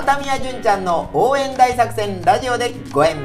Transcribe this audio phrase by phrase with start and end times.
[0.00, 3.16] 畳屋純ちゃんの応援大作戦ラジオでご縁。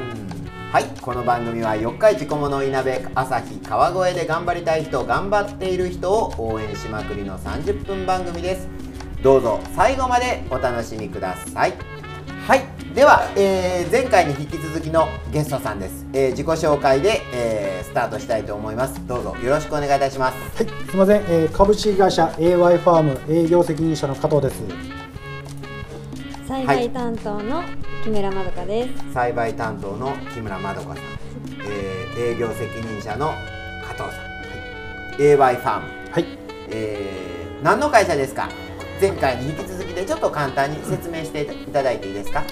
[0.70, 0.84] はい。
[1.00, 8.68] この番組は四日市小物いなべ朝日川越で頑張りたい人頑張っている人を応援しまくりの30分番組です。
[9.22, 11.72] どうぞ最後までお楽しみください。
[12.46, 12.60] はい。
[12.94, 19.00] では、えー前回に引き続きのゲストさんです、えー自己紹介で、えースタートしたいと思います。
[19.06, 20.62] どうぞよろしくお願いいたします。
[20.62, 25.05] はい、すみません、えー株式会社 AY ファーム営業責任者の加藤です。
[26.46, 27.62] 栽培担当の
[28.04, 29.12] 木村まどかです。
[29.12, 30.96] 栽培担当の木村まどかさん、
[31.68, 33.26] えー営業責任者の
[33.86, 36.24] 加藤さん、AY ファーム、はい、
[36.70, 38.48] えー何の会社ですか？
[39.00, 42.42] 前回に引き続きでちょっと簡単に説明していただいていいですか、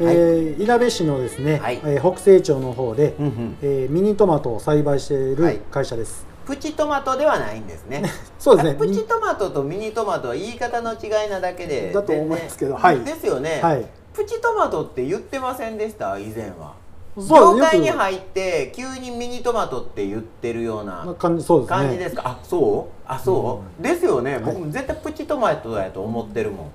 [0.00, 1.80] えーいなべ市のですね、はい。
[1.84, 3.56] えー北西町の方で、うんうん。
[3.62, 5.54] えーミニトマトを栽培していはい。
[5.56, 6.26] る会社です。
[6.48, 8.02] プチトマトではないんですね。
[8.40, 8.74] そうですね。
[8.76, 11.92] プチトマトとミニトマトは言い方の違いなだけで。
[11.92, 13.00] だと思いますけどはい。
[13.00, 16.18] ですよね、はい、プチトマトって言ってませんでした？
[16.18, 16.72] 以前は。
[17.20, 23.02] そう業界に入って急にミニトマトって言ってるようなな感じそうですか、あそう？
[23.06, 24.40] あそう、ですよね。
[24.42, 26.66] 僕も絶対プチトマトだと思ってるもん、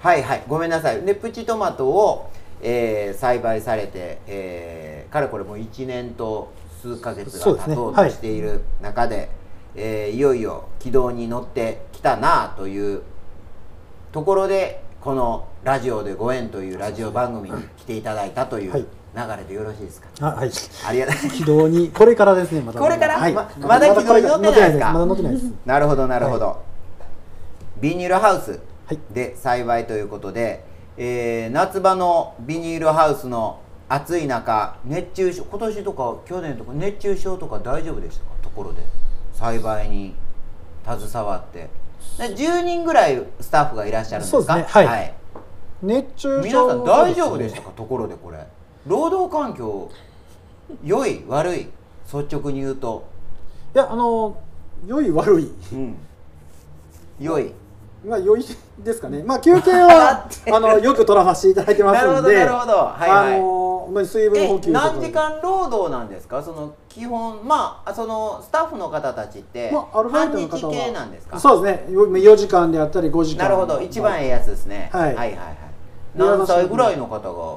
[0.00, 0.42] はいはい。
[0.46, 1.00] ごめんなさい。
[1.02, 2.28] でプチトマトを、
[2.60, 6.48] えー栽培されて、えーかれこれもう1年と
[6.80, 9.28] 数ヶ月が経とうとしている中で
[9.74, 13.02] えーいよいよ軌道に乗ってきたなという
[14.12, 18.86] ところでこの「ラジオでご縁」というラジオ番組に来ていただいたというはい。
[19.16, 20.50] 流れでよろしいですか、あ、はい。
[20.86, 21.30] ありがとう。
[21.30, 22.78] 軌道にこれからですね、まだ。
[22.78, 23.18] これから？
[23.18, 24.92] はい、ままだ軌道に乗ってないですか？
[24.92, 25.44] まだ乗ってないです。
[25.64, 26.58] なるほどなるほど、
[27.80, 28.98] ビニールハウスはい。
[29.10, 30.62] で栽培ということで、
[30.98, 38.30] えー夏場のビニールハウスの暑い中熱中症今年とか去年とか熱中症とか大丈夫でしたか？
[38.42, 38.82] ところで。
[39.32, 40.14] 栽培に
[40.84, 41.70] 携わって。
[42.18, 44.38] で10人ぐらいスタッフがいらっしゃるんですか？
[44.38, 44.86] そうですね。
[44.86, 45.14] はい。
[45.82, 46.42] 熱中症。
[46.42, 47.68] 皆さん大丈夫でしたか。
[47.70, 48.46] か、ところでこれ。
[48.86, 49.90] 労働環境
[50.84, 51.68] 良い悪い。
[52.12, 53.06] 率直に言うと、
[53.74, 54.40] いや、あの
[54.86, 55.52] 良い悪い。
[55.72, 55.96] うん、
[57.20, 57.52] 良い
[58.08, 58.44] まあ良い
[58.78, 59.22] ですかね。
[59.22, 62.22] まあ休憩は あのよく取らさせていただいてますなるほ。
[62.22, 66.42] どなるほどはいはいあのまあ水分補え給何時間労働なんですか？
[66.42, 71.38] その基本まあそのスタッフの方たちってまあアルバイトの方半日系はなんですか？
[71.38, 71.94] そうですね。
[71.94, 73.44] よ4時間であったり5時間。
[73.44, 75.36] なるほど一番ええやつですね、はいはいはいはい
[76.14, 77.56] 何歳ぐらいの方が？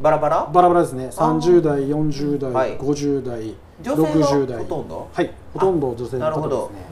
[0.00, 0.48] バラバラ？
[0.52, 1.08] バラバラですね。
[1.10, 4.58] 30代、40代、はい50代、女性が60代。
[4.58, 5.08] ほとんど？
[5.12, 5.30] はい。
[5.54, 6.84] ほとんど女性の方ですなるほどね。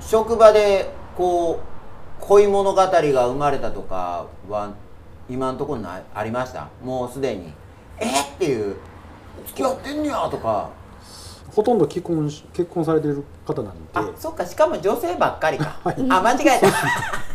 [0.00, 4.72] 職場でこう恋物語が生まれたとかは
[5.28, 6.68] 今のところないありました？
[6.82, 7.52] もうすでに。
[7.98, 8.06] え？
[8.06, 8.76] っっていう。
[9.48, 10.70] 付き合ってんねやとか。
[11.54, 13.80] ほとんど結婚し結婚されている方なんで。
[13.92, 14.46] あそっか。
[14.46, 15.96] しかも女性ばっかりか、 はい。
[16.08, 16.68] あ間違えた。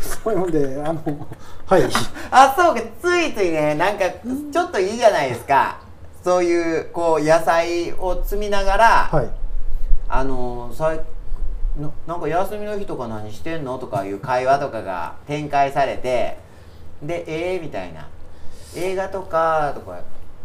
[0.01, 0.34] そう。
[0.34, 1.28] いうのであの
[1.68, 1.84] はい。
[2.31, 2.81] あそうか。
[3.00, 4.06] ついついねなんか
[4.51, 5.78] ちょっといいじゃないですか。
[6.24, 9.29] そういうこう野菜を摘みながら、はい。
[10.09, 11.00] あのさい
[11.78, 16.38] ななんか休みの日とか何してんのとかいう会話とかが展開されて
[17.02, 18.08] でええみたいな
[18.75, 20.00] 映画とかとか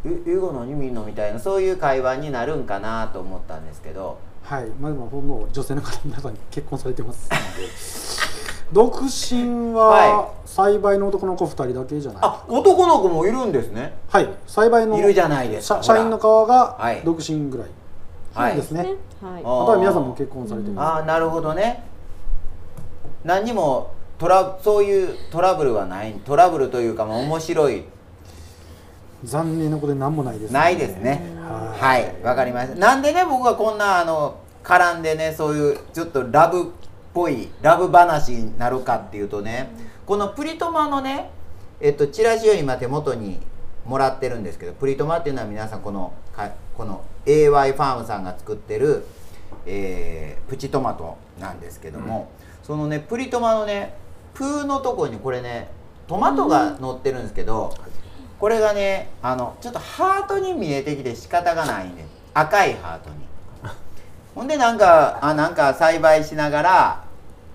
[0.04, 4.66] え映画何見んのみたいなそういう会話になるんかなと思ったんですけどはい。
[4.80, 7.70] まあでもほとんど女性の方皆さん結婚されてますので。
[8.72, 12.22] 独身はは栽培の男の子2人だけじゃない。
[12.22, 14.28] あ男の子もいるんですねはい。
[14.46, 17.66] 栽培のいるじゃないですか社社員の側はいが独身ぐらい。
[17.66, 17.70] はい
[18.34, 18.80] ですね。
[18.80, 18.94] はい。
[19.22, 20.86] ああとは皆さんも結婚されてます。
[20.86, 21.84] ああなるほどね。
[23.24, 26.14] 何にもトラそういうトラブルはない。
[26.24, 27.84] トラブルというかまあ面白い。
[29.24, 31.22] 残念なことで何もないです、ないですね。
[31.42, 32.16] ははい。
[32.22, 32.74] わかりました。
[32.76, 36.64] なんでね僕がこんなあの絡んでねそういうちょっとラブっ
[37.12, 39.70] ぽいラブ話になるかっていうとね
[40.06, 41.30] このプリトマのね
[41.80, 43.40] えっとチラシを今手元に
[43.86, 49.04] もらってるんですけどプリトマっていうのは皆さんこのかこの AY ファームさんが作ってる、
[49.66, 52.28] えープチトマトなんですけども、
[52.64, 53.94] そのねプリトマのね
[54.34, 55.68] プーのとこにこれね
[56.08, 57.72] トマトが乗ってるんですけど、
[58.40, 62.06] これがねあのちょっとハートに見えてきて仕方がないね。
[62.34, 63.16] 赤いハートに。
[64.34, 67.04] ほんでなんかあなんか栽培しながら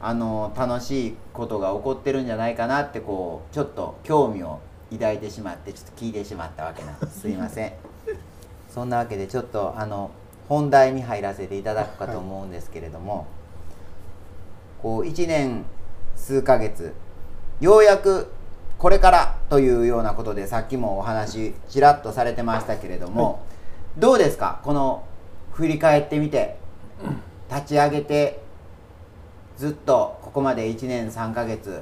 [0.01, 4.59] あの楽しいことが起こってるんじゃないかなってこうちょっと興味を
[4.91, 7.21] 抱いてしまってちょっと聞いてしまったわけなんです。
[7.21, 7.73] すいません。
[8.69, 10.11] そんなわけでちょっとあの
[10.47, 13.27] 本題に入らせていただくかと思うんですけれども、
[14.81, 15.65] こう1年
[16.15, 16.93] 数ヶ月
[17.59, 18.31] ようやく
[18.77, 23.45] これからというようなことでさっきもお話ちらっとされてましたけれども、
[23.97, 24.59] どうですか？
[24.63, 25.05] この
[25.53, 26.57] 振り返ってみて
[27.49, 28.41] 立ち上げて
[29.57, 31.81] ずっとここまで1年3ヶ月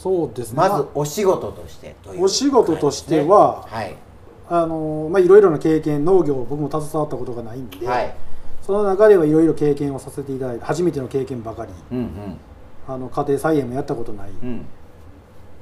[0.00, 0.56] そうですね。
[0.56, 3.94] まずお仕事としてというお仕事としてははい。
[4.48, 8.14] あのまあいろいろな経験農業僕も携わったことがないんで、はい。
[8.62, 12.36] その中ではいろいろ経験をさせていただいて初めての経験ばかりうんうん。
[12.88, 14.64] あの家庭菜園もやったことないうん。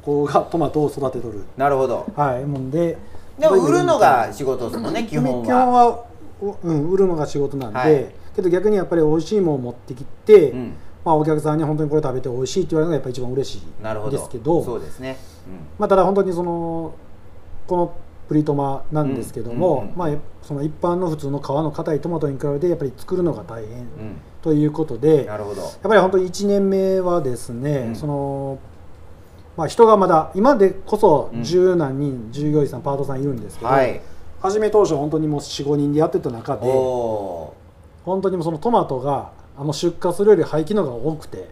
[0.02, 1.43] 子がトマトを育てとる。
[1.56, 2.06] なるほど。
[2.14, 2.96] はいもんで
[3.40, 6.05] でも売るのが仕事ですもんね基基本本はは、
[6.62, 8.06] うん、売るのが仕事なんで、はい。
[8.37, 10.75] けど逆にやっぱり美味しいものを持ってきて、うん
[11.05, 14.65] まあ、お客さんに本当にこれ食べて美味しいって言われるのがやっぱり一番嬉しいですけど。
[14.65, 15.17] そうですね。
[15.79, 16.95] まあ、ただ本当にその
[17.67, 17.95] この
[18.29, 19.97] プリトマなんですけども、うんうんうん。
[19.97, 20.11] まあ、
[20.43, 23.87] その一般の普通の皮の硬いトマトに比べてやっぱり作るのが大変うん。
[24.43, 25.62] ということうんで、なるほど。
[25.62, 27.97] やっぱり本当に1年目はですね、うん。
[27.97, 28.59] その
[29.56, 34.00] まあ、人がまだ今でこそうん十何人従業員さんパートさんいるんですけど、はい。
[34.41, 37.55] 初め当初本当にもう45人でやってた中おでお
[38.05, 41.49] 本当にもうそのトマトがあの出荷するより廃棄のが多くて。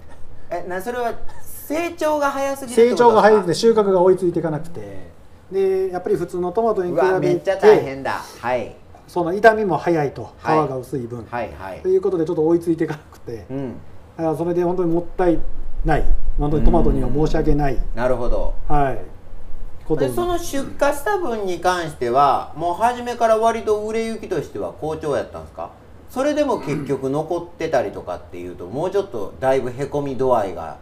[0.51, 1.13] ーえなそれは
[1.43, 5.11] 成長が早すぎる成長が早くて収穫が追いついていかなくて。
[5.51, 8.23] でやっぱり普通のトマトに比かうわめべっちゃ大て変だ。
[8.41, 8.75] はい。
[9.09, 10.31] その傷みも早いと。
[10.43, 10.69] 皮はい。
[10.69, 11.81] が薄い分、はいはい。
[11.81, 13.45] ということでちょっと追いついていかなくて。
[13.51, 13.73] うん。
[14.17, 15.39] だからそれで本当にもったい
[15.85, 16.05] ない。
[16.39, 18.53] 本当にトマトには申し訳ない、なるほど。
[18.69, 25.71] はい、でその出荷した分に関してはもう初めから割と売れ行きとしては好調やったんですか？
[26.17, 30.79] それでも結局残ってたりとかっていうともうちょっとだいぶへこみ度合いが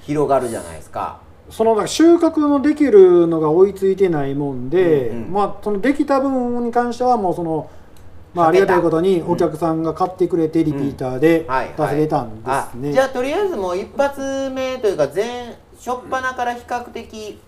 [0.00, 1.20] 広がるじゃないですか。
[1.50, 5.32] その収穫のできるのが追いついてないもんで、うんうん。
[5.32, 7.70] まあそのできた分に関してはもうその
[8.34, 17.38] まあありがたいことにうんお客さんが買ってくれてリピーターではい出せれたんであすね、じゃあとりあえずもう一発目というか前初っ端から比較的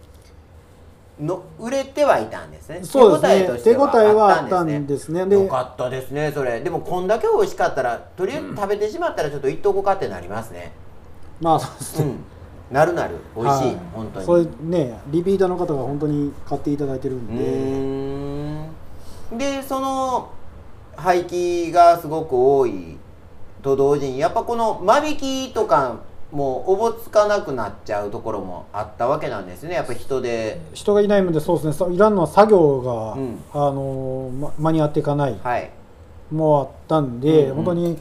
[1.20, 2.80] の売れてはいたんですね。
[2.82, 3.46] そうですね。
[3.46, 5.20] として手応えはあったんんですね。
[5.20, 6.60] よでかったですねそれ。
[6.60, 10.72] でもこんだけ美味しかったらとりあえず食べてしまったらちょっといっとこかってなりますね。
[11.40, 12.74] まあそうですね、うん。
[12.74, 13.16] なるなる。
[13.36, 13.76] 美味しい、はい。
[13.94, 14.26] 本当に。
[14.26, 18.68] それねリピーターの方が本当に買っていただいてるん
[19.30, 20.30] うで、でその
[20.96, 22.96] 廃棄がすごく多い
[23.62, 25.96] と同時にやっぱこの間引きとか
[26.30, 29.74] もおぼつかなくなっちゃうところもあったわけなんですね。
[29.74, 30.60] やっぱ人で。
[30.74, 31.72] 人がいないのでそうですね。
[31.72, 33.40] そういらんのは作業が、うん。
[33.52, 35.38] あのま間に合っていかない。
[35.42, 35.70] はい。
[36.30, 37.54] もあったんで、うんうん。
[37.56, 37.98] 本当に、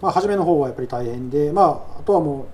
[0.00, 2.44] まあ、初めの方はやっぱり大変で、まあ、あとはもう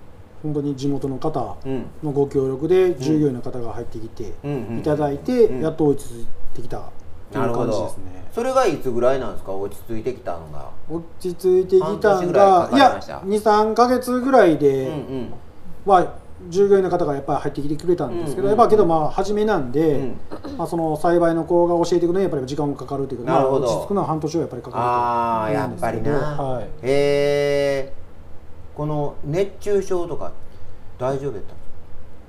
[0.43, 1.87] 本当に地元の方うん。
[2.03, 4.33] のご協力で従業員の方が入ってきて
[4.79, 6.91] いただいて、うんやっと追いついてきた
[7.33, 7.85] という感じなるほど。
[7.87, 8.23] ですね。
[8.33, 9.53] それがいつぐらいなんですか？
[9.53, 10.71] 落ち着いてきたのが。
[10.89, 13.19] 落ち着いてきた半年んぐらいかがいやかりました。
[13.19, 15.35] 23か月ぐらいで、うんうん。
[15.85, 16.15] まあ、
[16.49, 20.17] 従業員の方がやっぱり入ってきてくれたんですけど、やっぱけどまあ初めなんで、うん。
[20.57, 23.67] まあ、その栽培の子が教えていくのにやっぱり時間もかかるというか、まあ、なるほど。
[23.67, 27.93] 落ち着くのは半年はやっぱりかかるとああやっぱりな、はい、へえ
[28.75, 30.33] この熱中症とか
[30.99, 31.55] 大丈夫やった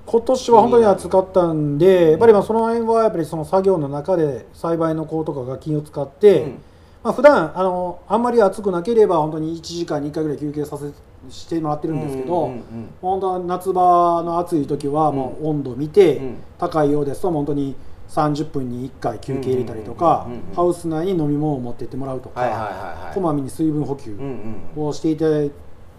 [0.05, 6.61] 今年は本当に暑かったんで、やっぱりまあその辺はやっぱりその作業の中で栽培の子とかが気を使って、うん。
[7.03, 10.91] まあ普段あのあんまり暑くなければ本当に1時間に1回ぐらい休憩させ
[11.29, 12.63] してもらってるんですけど、うんうんうん
[13.01, 16.35] 本当は夏場の暑い時はもう温度見て、うん。
[16.59, 17.75] 高いようですと本当に
[18.09, 22.69] 30分に1回休憩入れたりとか、うんうんうんうんハウス内に飲み物を持ってってもらうとか、はいはいはい
[23.05, 23.15] はい。
[23.15, 24.85] こまめに水分補給うんうん。
[24.85, 25.51] をしていただい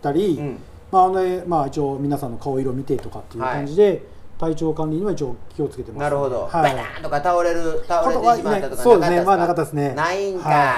[0.02, 0.58] たり、うん
[0.94, 4.00] まあほんでまあ、一応皆さんの顔色見てとかっていう感じで、
[4.38, 6.72] 体調管理には一応気をつけてます、なるほど、はい。
[6.72, 8.82] バターンとか倒れる倒れてしまったとか。
[8.84, 9.92] そうですねまあなかったですね。
[9.94, 10.72] ないんか、、は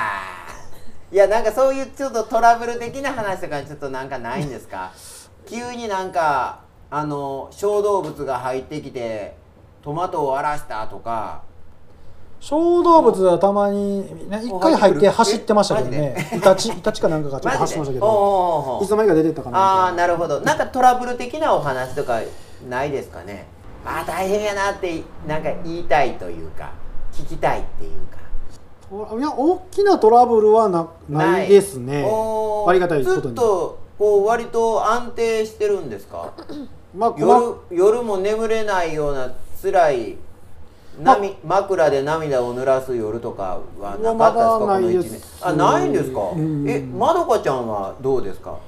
[1.12, 4.90] いやなんかそういうちょっとトラブル的な話とかちょっとなんかないんですか？
[5.46, 9.36] 急になんかあの小動物が入ってきて
[9.82, 11.42] トマトを荒らしたとか
[12.40, 18.80] 小動物はたまにね一回入って走ってましたけどえねイタチイタチかなんかがちょっと走ってましたけど。
[18.82, 20.40] いつの間にか出てったかなああなるほど。
[20.42, 22.20] なんかトラブル的なお話とか
[22.68, 23.46] ないですかね？
[23.84, 26.72] ああ大変やなってなんか言いたいというか
[27.12, 28.18] 聞きたいっていうか。
[29.16, 32.04] いや大きなトラブルはなないですね。
[32.04, 33.22] ありがたいことに。
[33.22, 36.32] ずっとこう割と安定してるんですか？
[36.94, 37.26] まあ細
[37.70, 40.25] 夜夜も眠れないような辛い涙
[41.44, 48.58] 枕で涙を濡らす夜とかはなかったですか、このない1です年あないんですか、うんえまどかちゃんはどうですか？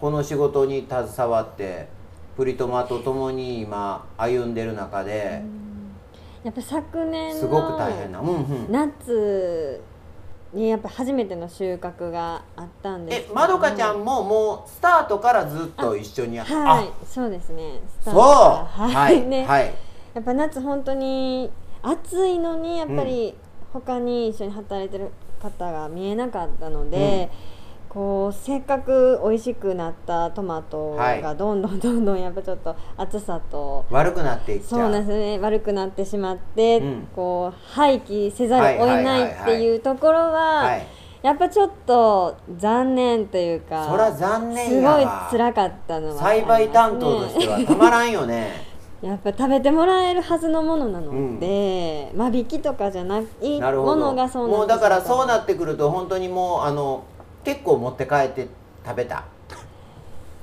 [0.00, 1.88] この仕事に携わって
[2.36, 5.42] プリトマと共に今歩んでる中で。
[6.44, 9.82] やっぱ昨年のすごく大変な、うんうん、夏
[10.54, 17.80] にやっぱ初めての収穫があったんですえまどかちゃんももうスタートからずっと一緒にやはいそうですね。
[18.02, 18.88] スタそうートから。
[18.88, 19.20] はい。
[19.22, 19.44] ね。
[19.44, 19.74] はい
[20.18, 21.48] やっぱ夏本当に
[21.80, 23.36] 暑いのにやっぱり
[23.72, 27.30] 他に一緒に働いてる方が見えなかったので、
[27.88, 31.22] こうせっかく美味しくなったトマトはい。
[31.22, 34.68] がどんどんどんどんやっぱちょっと暑さと悪くなっていっちゃう。
[34.70, 35.38] そうなんですね。
[35.38, 37.08] 悪くなってしまって、うん。
[37.14, 40.86] こう廃棄せざるを得ないっていうところは,、はい
[41.20, 48.67] やっぱちょっと残念というかそら残念すごい辛かったのは栽培担当としてはたまらんよね
[49.02, 53.22] やっぱ食べてもらえるはずのものなので、間引きとかじゃない
[53.60, 57.04] ものがそうなんもうだからそうなっってくると本当にもうあの
[57.44, 58.48] 結構持って帰って
[58.84, 59.24] 食べた。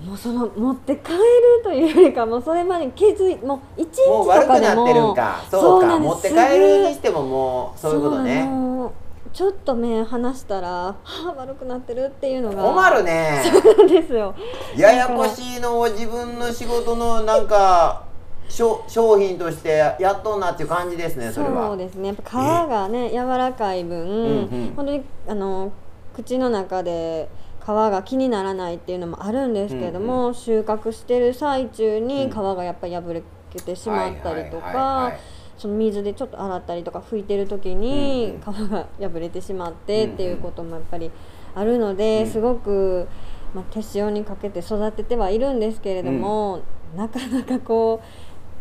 [0.04, 1.18] もうその持って帰る
[1.64, 5.46] というよりかもうそれまで気づいもう一日もうと悪くなかでもってるんか。
[5.50, 6.00] そうか。
[6.00, 8.46] 持って帰るにしてももうそういうことね。
[8.46, 8.92] の
[9.32, 13.42] ちょっと目離したらはあ悪くなってるっていうのが困るね。
[13.52, 14.34] そうなんですよ。
[14.76, 18.04] ややこしいのを自分の仕事のなんか
[18.48, 21.68] 商商品としてやっとんなっていう感じですねそれは。
[21.68, 22.10] そうですね。
[22.10, 24.74] やっぱ皮がね柔らかい分、んうん。
[24.76, 25.72] 本当にあの
[26.14, 27.28] 口の中で
[27.64, 33.24] 皮が気にならないっていうのもあるんですけれども、収穫してる最中に皮がやっぱり破れ
[33.60, 35.20] てしまったりとかはい
[35.58, 40.14] その水でちょっと洗ったりとか拭いてる時にうん皮が破れてしまってうんうん。
[40.16, 41.10] っていうこともやっぱり
[41.56, 43.08] あるので、うんすごく、
[43.54, 46.62] まあ、手塩にかけて育ててはいるんですけれども、
[46.96, 48.06] なかなかこう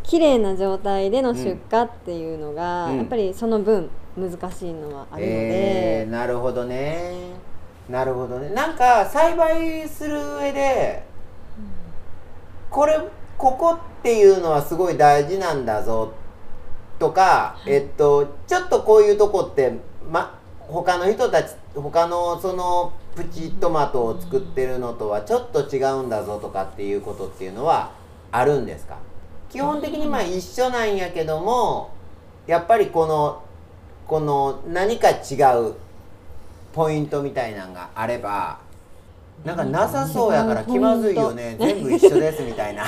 [0.07, 2.97] 綺麗な状態での出荷っていうのが、うん。
[2.97, 7.13] やっぱりその分難しいのはあるので、えー、なるほどね。
[7.89, 8.49] なるほどね。
[8.49, 11.03] なんか栽培する上で
[12.69, 12.99] これ
[13.37, 16.13] ここっていうのはすごい大事なんだぞ
[16.97, 19.73] とか、えっとちょっとこういうとこって
[20.09, 27.91] ま他の人たち他のそのプチトマトを作ってるのとはちょっと違うんだぞとかっていうことっていうのは
[28.31, 28.97] あるんですか？
[29.55, 31.91] 基本的にまあ一緒なんやけども
[32.45, 33.41] やっぱりこの
[34.05, 35.75] この何か違う
[36.73, 38.59] ポイントみたいなのがあれば
[39.45, 41.55] なんかなさそうやから気まずいよね。
[41.57, 42.83] 全部一緒ですみたいな。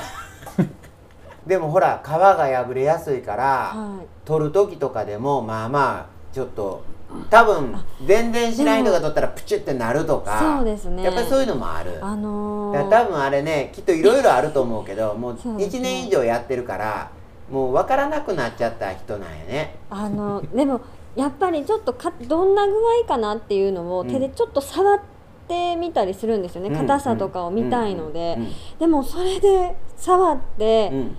[1.48, 3.44] でもほら皮が破れやすいから、
[3.74, 4.08] はい。
[4.26, 6.84] 取る時とかでもまあまあちょっと
[7.30, 7.74] 多分
[8.06, 11.04] 全然しない人が取ったらプチュってなるとかそうですね。
[11.04, 12.00] やっぱりそういうのもある。
[12.04, 15.80] あのー多分あれねきっといろいろあると思うけどもうそうですね。
[15.80, 17.12] 1年以上やってるから
[17.50, 19.76] もう分からなくなっちゃった人なんやね。
[19.90, 20.82] あのでも
[21.16, 24.08] やっぱりちょっとかどんな具合かなっていうのをうん。
[24.10, 25.00] 手でちょっと触っ
[25.48, 26.76] てみたりするんですよね、うん。
[26.76, 28.54] 硬さとかを見たいので、うん。
[28.80, 31.00] でもそれで触って、うん。
[31.00, 31.18] うん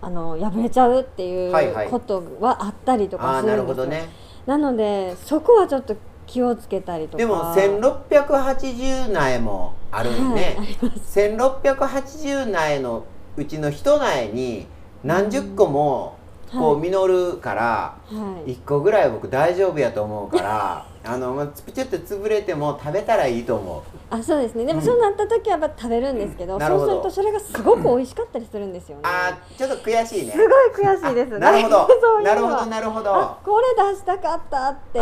[0.00, 1.88] あの破れちゃうっていはいはい。
[1.88, 4.08] うことはあったりとかするんですよ、るほどね
[4.48, 5.94] なのでそこはちょっと
[6.26, 7.18] 気をつけたりとか。
[7.18, 11.20] でも1680苗もあるんね、はいあります。
[11.20, 13.04] 1680苗の
[13.36, 14.66] うちの一苗に
[15.04, 16.16] 何十個も
[16.50, 16.90] こうはい。
[16.90, 17.62] 実るから、
[18.06, 18.52] はい。
[18.52, 23.82] 1個ぐらい僕大丈夫やと思うからあのまあプチュって潰れても食べたらいいと思う。
[24.10, 24.64] あそうですね。
[24.64, 24.84] でもうん。
[24.84, 29.02] そうなった時はやっぱ食べるんですけど、うんそうするとそれがすごく美味しかったりするんですよね。
[29.04, 30.32] あーちょっと悔しいね。
[30.32, 30.48] すごい
[30.86, 31.88] 悔しいですあなるほど。
[32.22, 33.14] なるほどなるほど。
[33.14, 35.00] あこれ出したかったって。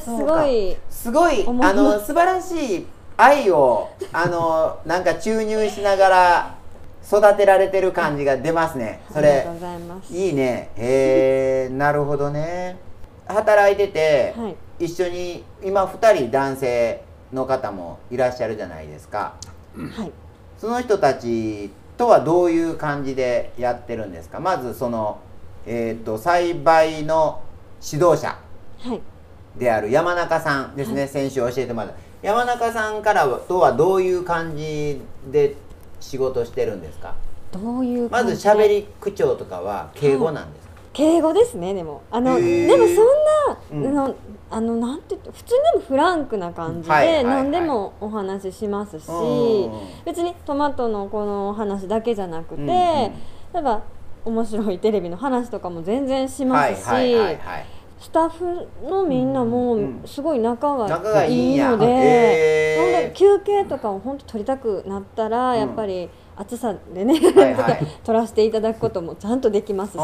[0.00, 2.86] すごいすごいあの素晴らしい
[3.16, 6.54] 愛をあのなんか注入しながら
[7.06, 9.02] 育てられてる感じが出ますね。
[9.12, 10.12] それありがとうございます。
[10.14, 10.70] いいね。
[10.76, 12.76] へえなるほどね。
[13.26, 17.02] 働いてて、はい一緒に今2人男性
[17.32, 19.34] の方もいらっしゃるじゃないですか。
[19.76, 20.12] はい。
[20.58, 24.40] その人たちとはどういう感じでやってるんですか？
[24.40, 25.18] まずその、
[25.66, 27.42] えー、と栽培の
[27.84, 28.38] 指導者
[28.80, 29.00] はい。
[29.58, 31.94] である山中さんですね、先週教えてもらった。
[32.22, 35.00] 山中さんからはとはどういう感じ
[35.30, 35.54] で
[36.00, 37.14] 仕事してるんですか？
[37.52, 40.63] どういうまず喋り口調とかは敬語なんですか、
[40.94, 42.02] 敬語ですねでも。
[42.10, 43.98] あのでもそんな、うん。
[43.98, 44.14] あの
[44.50, 49.72] あのなんて普通でもフランクな感じで、何でもお話ししますし、うん。
[50.06, 52.70] 別にトマトのこの話だけじゃなくて、うんうん。
[52.72, 53.12] 例
[53.58, 53.82] えば
[54.24, 57.16] 面白いテレビの話とかも全然しますし、
[58.00, 67.86] スタッフのみんなもうんすごい仲仲がいいので、へーなので休憩とかを本当取りたくなったら、うんやっぱり暑さでね、はいはい。
[68.04, 69.96] 取らせていただくこともちゃんとできますし。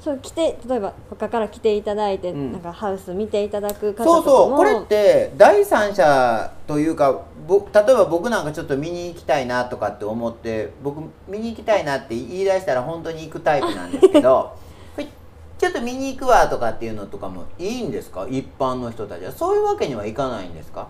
[0.00, 2.52] そう来て例えば他から来ていただいて、うん。
[2.52, 14.52] なんかハウス見ていただく方そうそうこれって第三者というかぼ例えば僕なんかちょっと見に行きたいなとかって思って僕見に行きたいなって言い出したら本当に行くタイプなんですけど
[15.58, 18.24] ちょっと見に行くわとかっていうのとかもいいんですか？
[18.30, 19.32] 一般の人たちは。
[19.32, 20.86] そういうわけにはいかないんですか？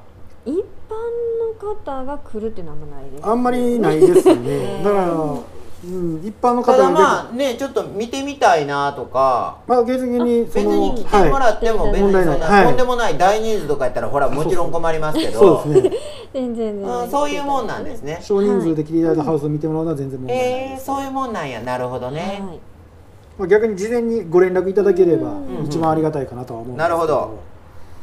[0.49, 0.95] 一般
[1.61, 9.59] の方が来るっていうのはあんまないですあんまりないですよね だからうん、一般のただまあねちょっと見てみたいなとか。
[9.69, 11.93] まあ、別に別そのに来てもらってもはい。
[11.93, 15.63] 別にそんなとんでもない大人数とかやったらほらもちろん困りますけど。
[15.63, 15.97] そうですね。
[16.35, 18.19] 全然うんそういうもんなんですね。
[18.27, 20.47] 少人数で切り出したハウスを見てもらうのは全然問題ない。
[20.47, 21.61] えー、そういうもんなんや。
[21.61, 22.59] なるほどね、はい。
[23.39, 27.31] まあ、逆に事前にご連絡いただければうん一番ありがたいかなとは思うんですけなるほど。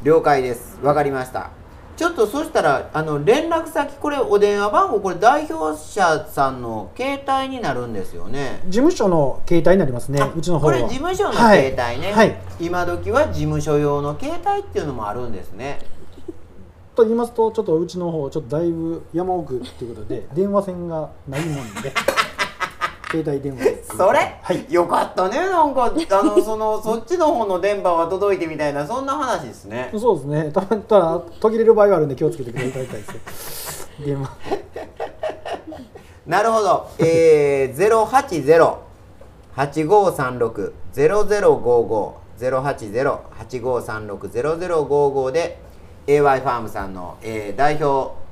[0.03, 0.79] 了解です。
[0.81, 1.49] わかりました
[1.97, 8.61] ちょっとそしたらあの連絡先これお電話番号これ代表者さんの携帯になるんですよね。
[8.67, 10.21] 事務所の携帯になりますね。
[10.21, 10.73] あうちの方は。
[10.73, 12.13] これ事務所の携帯ね、はい。
[12.13, 15.79] はい今時は事務所用の携帯っていうのもあるんですね。
[16.95, 21.91] と言いますとちょっとうちの方ちょっとだいぶ山奥っていうことで電話線がないもんで
[23.11, 24.65] 携帯電話でそれ、はい。
[24.71, 25.37] よかったね。
[25.37, 29.91] なんかあの そのそっちの方の電波は届いてみたいなそんな話ですね。
[29.97, 30.51] そうですね。
[30.51, 32.85] たまただ途切れる場合があるんで気をつけてくださいで
[33.31, 34.29] すよ電話。
[36.27, 36.87] なるほど。
[36.99, 38.75] えー、
[39.55, 45.57] 080-8536-0055 080-8536-0055で
[46.07, 48.24] AY ファームさんの、えー代表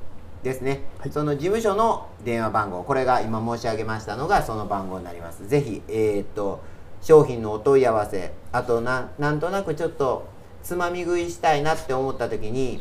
[0.44, 1.10] ですね、はい。
[1.10, 5.48] その事務所の電話番号これが今申し上げましたのがその番号になります。
[5.48, 6.60] ぜひえーっと
[7.02, 10.28] 商品のお問い合わせあとなんなんとなくちょっと
[10.62, 12.80] つまみ食いしたいなって思った時に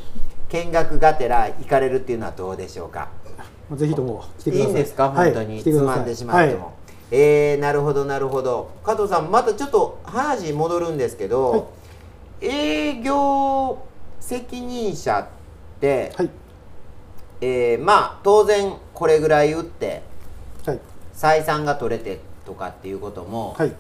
[0.50, 3.10] 見学がてら行かれるっていうのはどうでしょうか？
[3.75, 4.67] ぜひとも来てください。
[4.67, 5.10] いいんですか？
[5.10, 5.34] はい。
[5.34, 5.93] 本当に、来てください。
[5.96, 6.74] つまんでしまっても、はい。
[7.12, 8.70] えー、なるほどなるほど。
[8.84, 11.58] 加藤さんまたちょっと話戻るんですけど、は
[12.41, 12.46] い。
[12.46, 13.79] 営業
[14.20, 16.29] 責任者って、はい
[17.43, 20.01] えーまあ当然これぐらい打って
[20.65, 20.79] はい。
[21.13, 23.73] 採算が取れてとかっていうこともはい。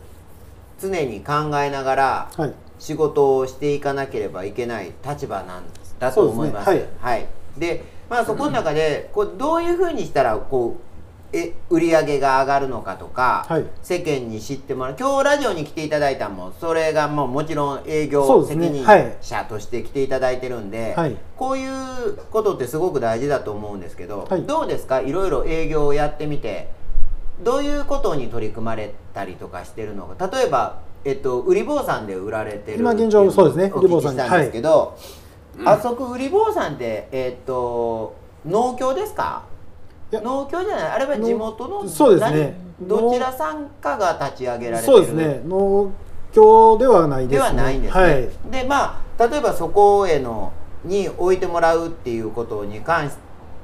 [0.81, 2.53] 常に考えながらはい。
[2.79, 5.63] 仕事をしていかなければいけない立場なん
[5.99, 6.65] だと思います。
[6.65, 6.89] すね。
[6.99, 7.25] はい、
[7.57, 10.92] で、まあそこの中でこうどういうふうにしたらこう
[11.33, 13.65] え売り上げが上がるのかとか、はい。
[13.81, 14.95] 世間に知ってもらう。
[14.99, 18.85] 今日ラジオに来ていただいたのもそれがもうもちろん営業責任
[19.19, 21.17] 者として来ていただいてるんで、はい。
[21.35, 24.43] こういうことってすごく大事だと思うんですけど、はい。
[24.43, 25.01] どうですか？
[25.01, 26.69] いろいろ営業をやってみて
[27.43, 30.27] どういうことに取り組まれたりとかしてるのか。
[30.27, 33.71] 例えば、えっと、売り坊さんで売られてる今現状そうですね。
[33.73, 34.51] お売り坊さんです。
[34.51, 34.95] けど、
[35.65, 39.51] あそこ売り坊さんって、えっと、農協ですか？
[40.21, 42.55] 農協じゃないあれは地元ののそうですね。
[42.79, 42.87] 何？
[42.87, 44.97] どちらさんかが立ち上げられてる？
[44.97, 45.41] そうですね。
[45.45, 45.91] 農
[46.31, 47.37] 協ではないですね。
[47.37, 48.29] ではないんですね、はい。
[48.51, 50.51] でまあ例えばそこへの
[50.83, 53.15] に置いてもらうっていうことに関し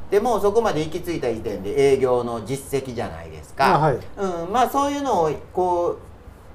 [0.09, 3.95] てもそこまで行き着いた時点で営業の実績じゃないですか、あはい。
[3.95, 5.97] うん、まあそういうのをこう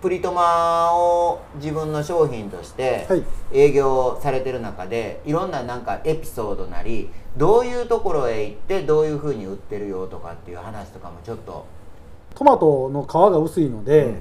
[0.04, 3.24] プリトマを自分の商品としてはい。
[3.54, 11.64] 営業されてる中でいろんななんかエピソードなりどういうところへ行ってどういうふうに売ってるよとかっていう話とかもちょっと、
[12.34, 14.16] トマトの皮が薄いので、うんうん。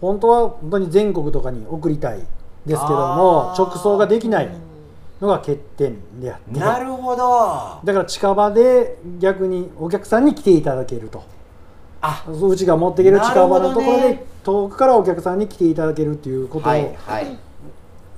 [0.00, 2.28] 本当は本当に全国とかに送りたいです
[2.64, 4.48] けども直送ができない
[5.20, 6.58] のが欠点であって。
[6.58, 7.80] なるほど。
[7.84, 11.18] だから近場で逆にお客さんに来ていただけると。
[11.18, 11.35] あ
[12.28, 16.68] うちが持っていける近場のところで、遠くからお客さんに来ていただけるっていうこと。
[16.68, 17.38] はいはい。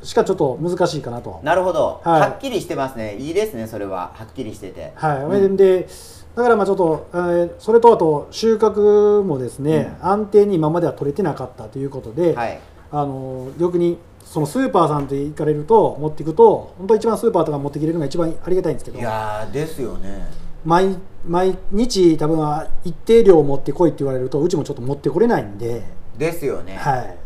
[0.02, 1.40] しかちょっと難しいかなと。
[1.42, 2.20] なるほど、はい。
[2.20, 3.16] はっきりしてますね。
[3.16, 4.12] いいですねそれは。
[4.14, 4.92] はっきりしてて。
[4.94, 5.56] はい、うん。
[5.56, 5.88] で
[6.36, 12.60] だからまあちょっと、えーそれとあと収穫もですね、安定に今までは取れてなかったということで、はい。
[12.90, 18.98] あの逆にそのスーパーさんと行かれると持っていくと本当一番スーパーとか持ってきれるのが一番ありがたいんですけど。
[18.98, 25.82] いやーですよね毎毎日多分は一定量持ってこいって言われるとうちもちょっと持ってこれないんで、
[26.16, 27.16] ですよね、はい、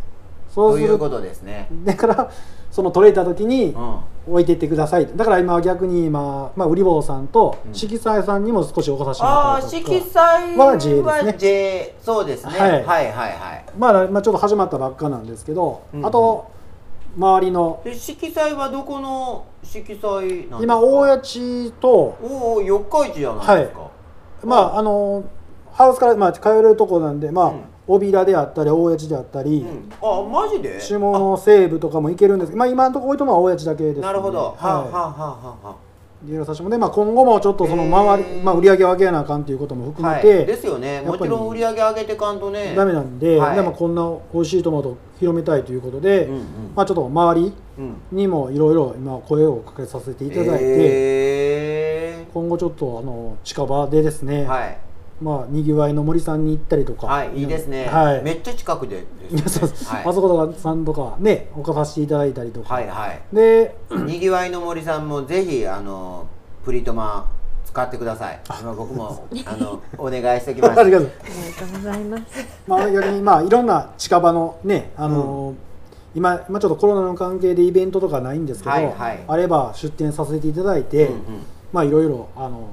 [0.51, 1.69] そうするということですね。
[1.85, 2.31] だから
[2.71, 3.97] その取れた時にうん。
[4.25, 5.09] 置いていってください。
[5.17, 7.75] だから今は逆に今、まあ、売り坊さんとうん。
[7.75, 9.97] 色彩さんにも少しおさせてもあらあったりとか。
[9.97, 11.35] 色彩は J ですはね。
[11.37, 12.71] J そうですね、はい。
[12.71, 13.65] はい、はいはい。
[13.77, 16.07] まあ、まあちょっと始まったばっかなんですけど、うん。
[16.07, 16.52] あと
[17.17, 17.81] 周りの。
[17.85, 20.63] で色彩はどこの色彩なんですか？
[20.63, 23.91] 今大谷地とおお四日市じゃないですか、
[24.45, 24.83] まああ。
[24.83, 25.25] の
[25.73, 27.61] ハウスから、まあ、通えるとこなんでまあ、うん。
[27.89, 30.81] 小平であったり大谷地であったり、うん、あマジで？
[30.81, 35.75] 下の西部とかも行けるんですけどまあ今のところ置いとるのは大谷地だけです、ね、なるほど、はあ、はあははあはあ
[36.23, 41.03] はいでやらさせてもまあ、今後もちょっとその周り、まあ、売り上げを上げなあかんということも含めはい、て、ですよね。
[41.03, 42.75] もちろん売り上げ上げてかんとね。
[42.77, 43.57] ダメなんで、はい。
[43.57, 46.43] でもこんな美味しいトマトを広めたいということで、うんうん。
[46.77, 47.97] まあ、ちょっと周りうん。
[48.13, 54.79] にもいろいろ今声をかけさせていただいて、え今後ちょっとあの近場でですね、ー、はい
[55.23, 59.05] まあにぎわいの森さんに行ったりとか、はいいいですね、はい、めっちゃ近くで。
[59.31, 60.05] ねそうですはい。
[60.05, 63.21] あそことかさんとかね置かさせていただいたりとか、はいはい。
[63.33, 66.27] で にぎわいの森さんもぜひあの
[66.65, 67.31] プリトマ
[67.65, 68.41] 使ってください。
[68.61, 70.81] 今僕も あのお願いしてきました。
[70.81, 72.23] ありがとうありがとうございます。
[72.67, 75.55] まあ逆にまあいろんな近場のねあのー
[76.15, 79.25] 今今ちょっとコロナの関係でイベントとかないんですけど、はいはい。
[79.27, 81.21] あれば出店させていただいて、うんうん。
[81.73, 82.69] まあいろいろあの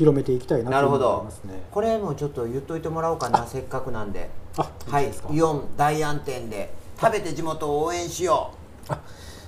[0.00, 1.62] 広めていきたいなと思いますね。
[1.70, 4.30] これもちょっと言っといてもらおうかなせっかくなんで。
[4.56, 5.10] あはい。
[5.30, 8.50] イオン大安店で食べて地元を応援しよ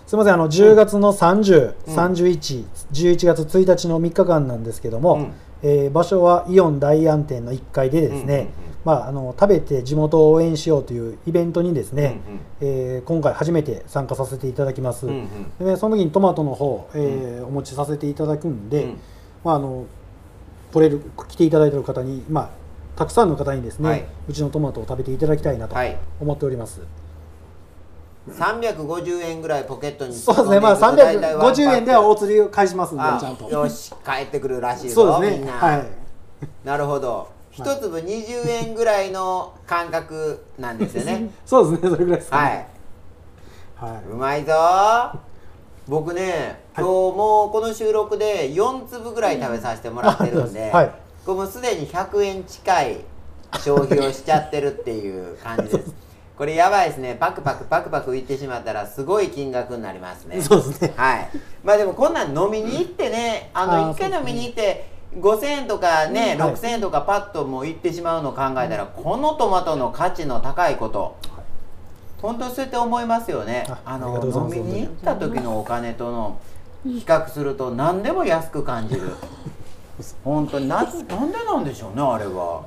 [0.07, 0.35] すみません。
[0.35, 1.97] あの10月の30、うん。
[1.97, 5.33] 31、11月1日の3日間なんですけども、うん。
[5.63, 8.47] えー場所はイオン大安店の1階でですね、うんうんうん。
[8.85, 12.41] まあ、あの食べて地元を応援しようというイベントにですね、うんうん。
[12.61, 15.29] えー今回初めて参加させていただきます、うんうん。
[15.59, 19.01] でねその時にトマトの方、えーお持ちさせていただくんで、うん。
[19.45, 19.87] まあ、あの
[20.73, 22.51] 取れる来ていただいている方に、まあ、
[22.99, 24.05] たくさんの方にですね、はい。
[24.29, 25.97] うちのトマトを食べていただきたいなとはい。
[26.21, 26.81] 思っております、
[28.31, 33.49] 350円ぐらいポケットにそうですね、まあ、突っ込んでいくと大体ワンパック350円ではお釣りを返しますんであちゃんと。
[33.51, 35.51] よし帰ってくるらしいぞそうですね。
[35.51, 35.87] はい。
[36.65, 37.29] なるほど。
[37.53, 41.31] 一粒20円ぐらいの感覚なんですよね。
[41.45, 41.91] そうですね。
[41.91, 42.69] それぐらいですかはね
[43.81, 43.85] い。
[43.85, 44.53] はい、うまいぞ
[45.89, 50.91] 僕ね今日もこの収録で4粒ぐらい食べさせてもらってるんで、 はい。
[51.27, 53.01] これもうすでに100円近い
[53.55, 55.93] 消費をしちゃってるっていう感じです。
[56.37, 57.17] これやばいですね。
[57.19, 60.41] パクパクパクパクいってしまったらすごい金額になりますね。
[60.41, 60.95] そうですね。
[60.97, 61.31] はい。
[61.63, 66.55] まあでもこんなん飲みに行ってねあのあー1回飲みに行って5000円とかね、うんはい。
[66.55, 71.17] 6000円とかパッともう行ってしまうのを考えたら、このトマトの価値の高いこと、
[72.23, 73.67] 本当にそうやって思いますよね。
[73.85, 76.39] あの飲みに行った時のお金との
[76.85, 79.03] 比較すると何でも安く感じる。
[80.25, 80.93] 本当にななん
[81.31, 82.63] でなんでしょうねあれは、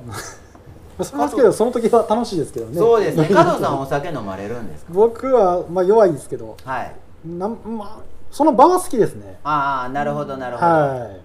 [1.02, 2.78] それですけどその時は楽しいですけどね。
[2.78, 3.26] そうですね。
[3.34, 4.92] 加藤さんお酒飲まれるんですか？
[4.94, 6.56] 僕は、まあ、弱いですけど。
[6.64, 6.94] はい。
[7.26, 9.38] なん、まあ、その場は好きですね。
[9.42, 11.20] ああなるほどなるほど、はい。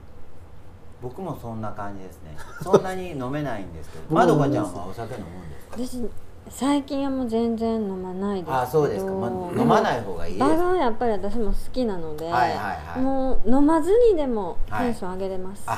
[1.01, 2.35] 僕もそんな感じですね。
[2.63, 4.03] そんなに飲めないんですけど。
[4.13, 6.07] まどかちゃんはお酒飲むんですか？
[6.07, 6.09] 私
[6.49, 8.58] 最近はもう全然飲まないですけど。
[8.58, 13.01] あそうですか、まあ、飲まない方がいいです場がやっぱり私も好きなので、はいはいはい。
[13.01, 15.73] もう飲まずにでもはいテンション上げれますし、あ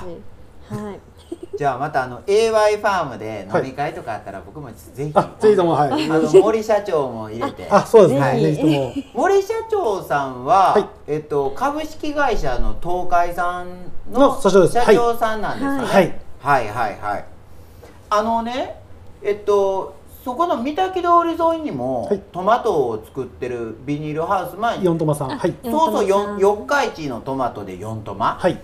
[0.75, 0.99] はい、
[1.57, 6.09] じゃあまたあの AY ファームで飲み会とかあったら僕もぜひ、あぜひともはい。
[6.09, 7.67] あの森社長も入れて。
[7.69, 8.93] あそうですね、はいぜひとも。
[9.13, 10.85] 森社長さんは、はい。
[11.07, 13.67] えっと、株式会社の東海さん
[14.11, 16.19] のの社長さんなんですよね、はい。
[16.39, 17.25] はいはいはい。
[18.09, 18.79] あのね
[19.21, 22.21] えっとそこの三滝通り沿いにも、はい。
[22.31, 24.85] トマトを作ってるビニールハウス前に。
[24.85, 25.37] イオントマさん。
[25.37, 25.53] はい。
[25.65, 28.57] あそうそう四日市のトマトで4トマ、はい。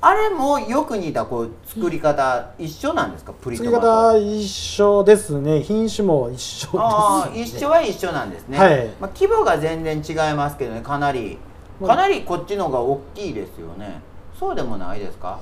[0.00, 3.32] あれもよく似たこう作り方一緒なんですか？
[3.32, 5.62] プリト作りマト方一緒ですね。
[5.62, 8.86] 品種も一緒です、ね、ああ一緒は一緒なんですね、はい。
[9.00, 11.38] まあ、規模が全然違いますけどねかなり。
[11.80, 11.96] まあ。
[11.96, 14.00] かなりこっちの方が大きいですよね。
[14.38, 15.40] そうでもないですか？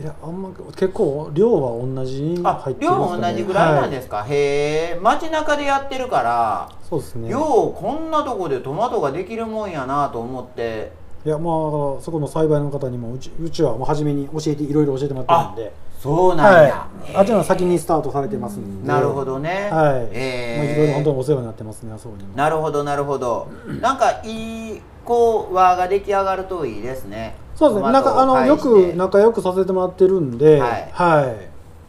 [0.00, 3.32] いやあんま結構量は同じにあ入って量ますかね。
[3.32, 7.28] も同じぐらいなんですか、へえ街中でやってるからそうですね。
[7.28, 10.92] ようこんなとこでトマトができるもんやなと思って。
[11.26, 11.52] いやまあ
[12.00, 15.90] そこの栽培の方にもうちうちはもう初めに教えていろいろ教えてもらってるんで。
[16.00, 18.88] そうなんや、はい、あっちのは先にスタートされてますんで。
[18.88, 19.68] なるほどね。
[19.70, 20.56] はい、え。
[20.56, 23.48] まあ、いろいろ本当にお世話になってますねあそこにもなるほどなるほど。
[23.82, 27.92] なんかいいこう輪が出来上がるといいですねそうですね。
[27.92, 31.26] なんかあのよく仲良くさせてもらってるんでははい。
[31.26, 31.36] い、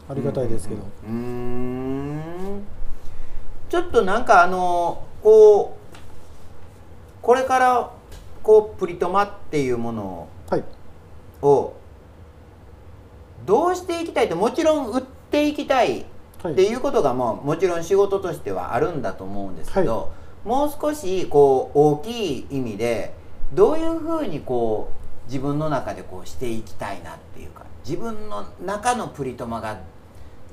[0.09, 2.21] ありがたいですけど、うーん。
[3.69, 5.97] ちょっとなんかあのこう
[7.21, 7.89] これから
[8.43, 10.63] こうプリトマっていうものはい。
[11.41, 11.73] を
[13.45, 16.05] どうしていきたいってもちろん売っていきたい
[16.43, 16.75] はいってい。
[16.75, 20.11] うことがもうもちろん仕事としてはあるんだと思うんですけど、
[20.43, 23.13] もう少しこう大きい意味で
[23.53, 29.79] どういうふうにこう自分の中でこうしていきたいなっていうか自分の中のプリトマが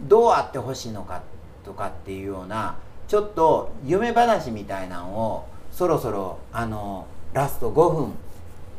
[0.03, 1.23] どうあってほしいのか
[1.65, 2.77] とかっていうような
[3.09, 8.13] ちょっと夢話みたいなのをそろそろあのラスト5分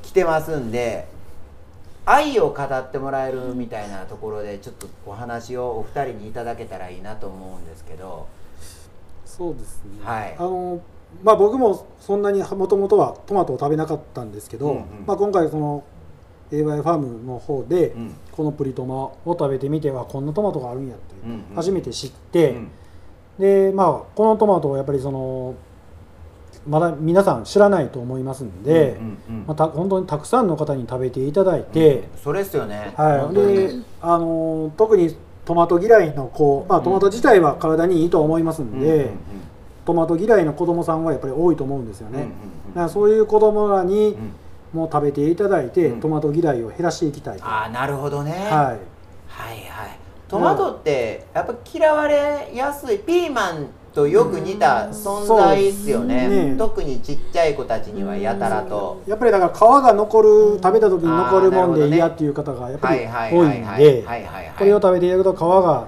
[0.02, 1.08] 来てますんで
[2.06, 8.28] 愛を語ってもらえるみたいなところでちょっとお話をお二人にいただけたらいいなと思うんですけど。
[9.26, 10.36] そうですね、はい。
[10.38, 10.82] あの
[11.24, 14.84] まあ僕もそんなにもともとはトマトを食べなかったんですけど、うんうん。
[15.06, 15.84] まあ、今回その
[16.52, 18.16] AY ファームの方で、うん。
[18.32, 21.04] このプリトマを食べてみてはこんなトマトがあるんやって
[21.56, 22.72] 初めて知って、うん。
[23.40, 25.56] でまあこのトマトをやっぱりその
[26.68, 28.98] まだ皆さん知らないと思いますんで、
[29.48, 32.94] まあ、た本当にたくさんの方に食べていただいて、うんそれっすよね。
[32.96, 39.10] はい、で、あの特にトマト嫌いの子、まあ、トマト自体は体にいいと思いますんで、
[39.90, 42.28] トマト嫌いの子供さんはやっぱり多いと思うんですよね、
[42.70, 44.32] だからそういう子供らに、うん。
[44.72, 46.00] もう食べていただいて、うん。
[46.00, 47.46] トマト嫌いを減らしていきたいと。
[47.46, 48.46] ああなるほどね、はい。
[48.46, 48.80] はいはい。
[50.28, 56.56] トマトってやっぱ嫌われやすいピーマンとよく似た存在ですよね,、ね。
[56.56, 64.06] 特にちっちゃい子たちにはやたらと、やっぱりだから皮が残る食べた時に残るもんで嫌っていう方がやっぱり多いんで
[64.56, 65.88] これを食べていただくと皮が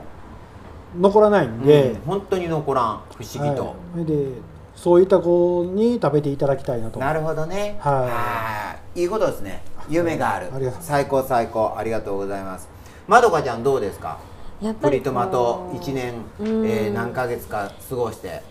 [1.00, 2.02] 残らないんで、うん。
[2.02, 3.02] 本当に残らん。
[3.16, 4.06] 不思議と、はい。
[4.06, 4.28] で
[4.76, 7.00] そういった子に食べていただきたいなと。
[7.00, 7.78] なるほどね。
[7.80, 9.00] はい。
[9.00, 9.62] いいいことですね。
[9.90, 10.48] 夢がある。
[10.48, 10.88] ありがとうございます。
[10.88, 11.74] 最高最高。
[11.78, 12.68] ありがとうございます。
[13.08, 14.18] まどかちゃんどうですか？
[14.62, 16.68] やっぱりプリトマト1年、うん。
[16.68, 18.42] えー何ヶ月か過ごして。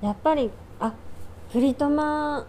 [0.00, 0.92] やっぱりあ
[1.52, 2.46] プリトマ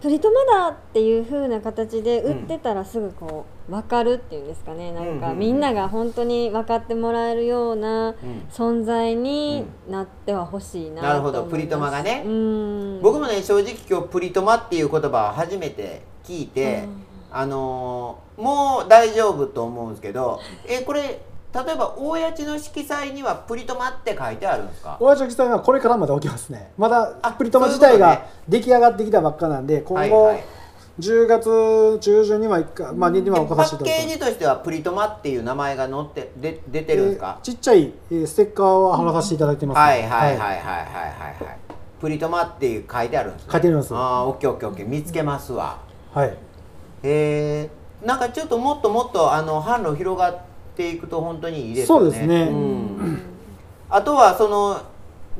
[0.00, 8.14] プリトマだっていう風な形で売ってたらすぐこう分かるっていうんですかね、なんかみんなが本当に分かってもらえるような
[8.50, 11.44] 存在になってはほしいなとなるほど。
[11.44, 12.22] プリトマがね。
[12.26, 13.00] うん。
[13.02, 17.02] 僕もね正直今日プリトマっていう言葉を初めて聞いて、うん。
[17.30, 21.20] あのーもう大丈夫と思うんですけどえこれ
[21.64, 24.98] 例えば大谷地の色彩にはプリトマって書いてあるんですか？
[25.00, 26.70] 大橋さんはこれからまだ起きますね。
[26.76, 30.34] まだあプリトマ自体が出来上がってきたばっかなんで今後はい。
[30.34, 30.44] はい
[30.98, 34.14] 10月中旬には一回まあには置かパッさせていただきます。
[34.14, 37.36] ケージとしてはプリトマっていう名前が載ってで出てるんですか？
[37.36, 40.58] えー、ちっちゃい、えーステッカーは貼らさせていただいてます、はいはいはいはいはいはい。
[40.64, 41.58] はい。
[42.00, 43.94] プリトマっていう書いてあるんです、ね、書いてあります。
[43.94, 44.88] ああオッケーオッケーオッケー。
[44.88, 45.80] 見つけますわ。
[46.14, 46.28] はい。
[46.28, 46.34] へ
[47.02, 47.70] え
[48.02, 50.40] なんかちょっともっともっとあの販路広がって
[50.90, 52.04] いくと本当にいいですよね。
[52.04, 52.44] そうですね。
[52.50, 53.20] ん、
[53.88, 54.80] あとはその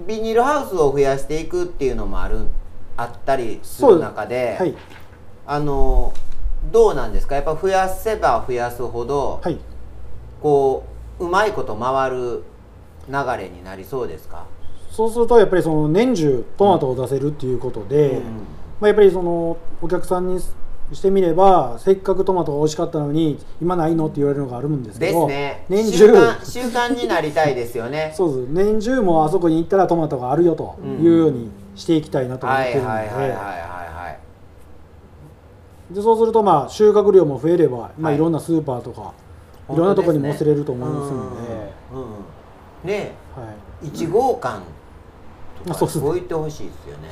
[0.07, 2.47] ビニールハウスを増やしていくっていうのもある
[2.97, 4.75] あったりする中で、はい。
[5.47, 6.13] あの
[6.73, 7.37] どうなんですか？
[7.37, 9.59] やっぱ増やせば増やすほど、はい。
[10.43, 10.85] こ
[11.21, 12.43] ううまいこと回る
[13.09, 14.45] 流れになりそうですか、
[14.91, 18.23] そうするとやっぱりその年中トマトを出せるっていうことで、うん。
[18.81, 20.41] まあ、やっぱりそのお客さんに
[20.93, 25.65] してみればせっかくトマトが美味しかったのに今ないのって言われるのがあるんですけですどね。
[25.69, 26.07] 年中
[26.45, 28.13] 習慣になりたいですよね。
[28.15, 33.47] そうです年中もあそこに行ったらトマトがあるよというようにしていきたいなと思っはいてるのはいはいはいはい
[35.95, 39.13] でそうするとまあ収穫量も増えれば、まあ、はいいろんなスーパーとか、
[39.69, 43.43] 本当いろんなところにも載せれると思いますので、うんうんねは
[43.85, 44.61] い、一号館
[45.59, 47.09] とかあそうですねそう言ってほしいですよね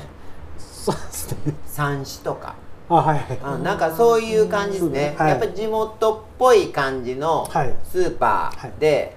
[0.57, 2.55] そうですね三種とか
[2.89, 3.55] あはいはい。
[3.55, 5.29] うんなんかそういう感じですね、はい。
[5.29, 7.73] やっぱり地元っぽい感じのはい。
[7.83, 9.15] スーパーで、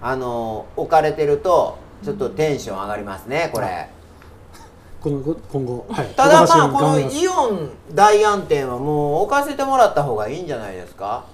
[0.00, 3.88] あの置かれてるとちょっとテンション上がりますねこれ、
[5.00, 11.24] この今後、はい、ただまあこのイオン大安店はもう置かせてもらった方がいいんじゃないですか？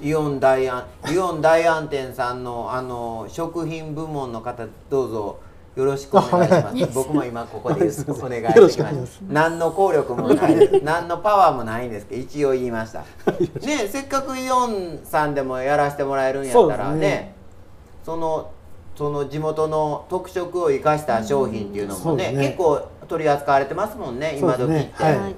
[0.00, 5.38] イオン大安イオン大安店さんのあの食品部門の方どうぞ
[5.76, 6.86] よろしくお願いします。
[6.94, 9.20] 僕も今ここで お願いししまくお願いします。
[9.28, 10.54] 何の効力もない。
[10.54, 13.00] で す何のパワーもないんですけど一応言いました。
[13.00, 17.34] ねせっかくイオンさんでもやらせてもらえるんやったらねね。
[18.04, 18.50] その
[18.96, 22.46] その地元の特色を生かした商品っていうのもね,、ね。
[22.46, 25.34] 結構取り扱われてますもんね今時って、ねはいはい。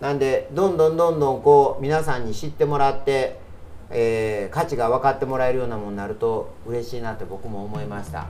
[0.00, 3.38] なんでどんどんどんどんこう皆さんに知ってもらって、
[3.90, 8.26] えー価値が分かってもらえるようなものになると嬉しいなって僕も思いました。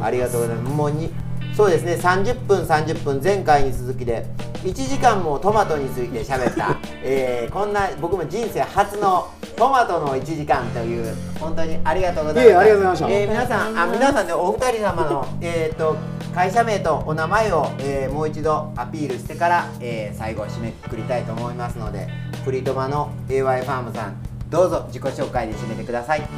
[0.00, 0.76] ありがとうございます。
[0.76, 1.10] もうに
[1.56, 4.26] そうですね30分30分前回に続きで
[4.64, 13.08] 1時間もトマトについて喋った、 えーこんな僕も人生初のトマトの1時間という本当にありがとうございました。
[13.08, 15.96] いえー皆さんあ皆さんでお二人様の、えー、と
[16.34, 22.08] 会社名とお名前を、えーもう一度アピールしてから、えー最後締めくくりたいと思いますので
[22.44, 24.14] プリトマの AY ファームさん
[24.52, 26.20] どうぞ自己紹介で締めてください。
[26.20, 26.28] はい、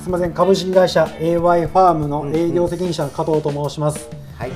[0.00, 0.32] すみません。
[0.32, 4.08] 株式会社 AY ファームの営業責任者の加藤と申します、
[4.38, 4.52] はい。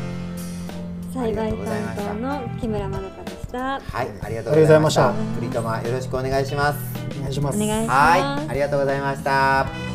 [1.13, 3.81] 栽培担当の木村まどかでした。
[3.81, 5.13] はいありがとうございました。
[5.35, 6.79] プリトマよろしくお願いします。
[7.19, 7.61] お願いします。
[7.61, 7.99] お願いします。
[7.99, 9.88] はいありがとうございました